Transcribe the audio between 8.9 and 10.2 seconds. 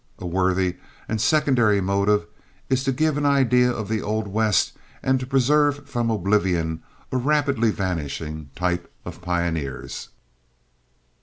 of pioneers.